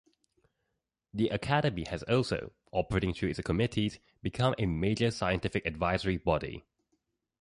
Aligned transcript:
The 1.13 1.29
Academy 1.29 1.83
has 1.83 2.01
also, 2.01 2.53
operating 2.71 3.13
through 3.13 3.29
its 3.29 3.39
committees, 3.41 3.99
become 4.23 4.55
a 4.57 4.65
major 4.65 5.11
scientific 5.11 5.63
advisory 5.67 6.17
body. 6.17 6.65